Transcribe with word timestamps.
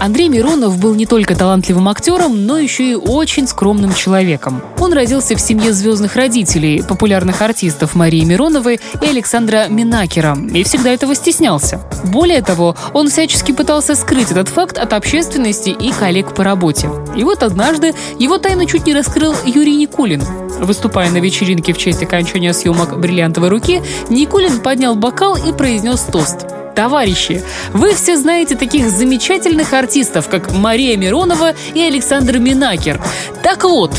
Андрей 0.00 0.28
Миронов 0.28 0.78
был 0.78 0.94
не 0.94 1.06
только 1.06 1.34
талантливым 1.34 1.88
актером, 1.88 2.46
но 2.46 2.58
еще 2.58 2.90
и 2.90 2.94
очень 2.94 3.46
скромным 3.46 3.94
человеком. 3.94 4.62
Он 4.78 4.92
родился 4.92 5.36
в 5.36 5.40
семье 5.40 5.72
звездных 5.72 6.16
родителей, 6.16 6.82
популярных 6.82 7.40
артистов 7.40 7.94
Марии 7.94 8.24
Мироновой 8.24 8.80
и 9.00 9.06
Александра 9.06 9.66
Минакера, 9.68 10.36
и 10.52 10.62
всегда 10.64 10.90
этого 10.90 11.14
стеснялся. 11.14 11.80
Более 12.04 12.42
того, 12.42 12.76
он 12.92 13.08
всячески 13.08 13.52
пытался 13.52 13.94
скрыть 13.94 14.30
этот 14.30 14.48
факт 14.48 14.78
от 14.78 14.92
общественности 14.92 15.70
и 15.70 15.92
коллег 15.92 16.34
по 16.34 16.44
работе. 16.44 16.90
И 17.16 17.24
вот 17.24 17.42
однажды 17.42 17.94
его 18.18 18.38
тайну 18.38 18.66
чуть 18.66 18.86
не 18.86 18.94
раскрыл 18.94 19.34
Юрий 19.46 19.76
Никулин. 19.76 20.22
Выступая 20.60 21.10
на 21.10 21.18
вечеринке 21.18 21.72
в 21.72 21.78
честь 21.78 22.02
окончания 22.02 22.52
съемок 22.52 22.98
«Бриллиантовой 22.98 23.48
руки», 23.48 23.82
Никулин 24.10 24.60
поднял 24.60 24.94
бокал 24.94 25.36
и 25.36 25.52
произнес 25.52 26.00
тост– 26.00 26.46
Товарищи, 26.74 27.42
вы 27.72 27.94
все 27.94 28.16
знаете 28.16 28.56
таких 28.56 28.90
замечательных 28.90 29.72
артистов, 29.72 30.28
как 30.28 30.52
Мария 30.52 30.96
Миронова 30.96 31.54
и 31.72 31.80
Александр 31.80 32.38
Минакер. 32.38 33.00
Так 33.42 33.62
вот, 33.64 33.92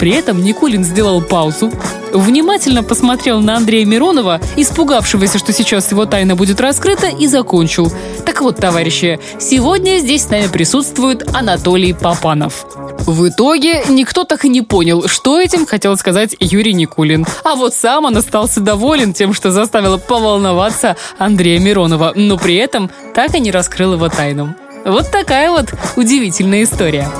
при 0.00 0.12
этом 0.12 0.42
Никулин 0.42 0.82
сделал 0.82 1.20
паузу, 1.20 1.70
внимательно 2.12 2.82
посмотрел 2.82 3.40
на 3.40 3.56
Андрея 3.56 3.84
Миронова, 3.84 4.40
испугавшегося, 4.56 5.38
что 5.38 5.52
сейчас 5.52 5.90
его 5.92 6.06
тайна 6.06 6.34
будет 6.34 6.60
раскрыта, 6.60 7.08
и 7.08 7.26
закончил. 7.26 7.92
Так 8.24 8.40
вот, 8.40 8.56
товарищи, 8.56 9.20
сегодня 9.38 9.98
здесь 9.98 10.24
с 10.24 10.30
нами 10.30 10.48
присутствует 10.48 11.28
Анатолий 11.34 11.92
Папанов. 11.92 12.66
В 13.06 13.28
итоге 13.28 13.82
никто 13.88 14.24
так 14.24 14.44
и 14.44 14.48
не 14.48 14.62
понял, 14.62 15.08
что 15.08 15.40
этим 15.40 15.66
хотел 15.66 15.96
сказать 15.96 16.36
Юрий 16.38 16.74
Никулин. 16.74 17.26
А 17.44 17.54
вот 17.54 17.74
сам 17.74 18.04
он 18.04 18.16
остался 18.16 18.60
доволен 18.60 19.12
тем, 19.12 19.32
что 19.32 19.50
заставило 19.50 19.96
поволноваться 19.96 20.96
Андрея 21.18 21.58
Миронова, 21.58 22.12
но 22.14 22.36
при 22.36 22.56
этом 22.56 22.90
так 23.14 23.34
и 23.34 23.40
не 23.40 23.50
раскрыл 23.50 23.94
его 23.94 24.08
тайну. 24.08 24.54
Вот 24.84 25.10
такая 25.10 25.50
вот 25.50 25.74
удивительная 25.96 26.62
история. 26.62 27.10